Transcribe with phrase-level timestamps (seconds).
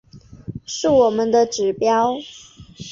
[0.65, 2.15] 是我们的指标